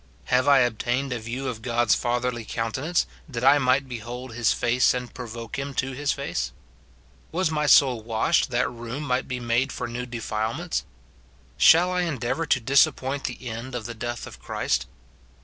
[0.33, 4.95] Have I obtained a view of God's fatherly countenance, that I might behold his face
[4.95, 6.51] and provoke him to his face?
[7.31, 10.85] Was my soul washed, that room might be made for new defilements?
[11.55, 14.87] Shall I endeavour to dis appoint the end of the death of Christ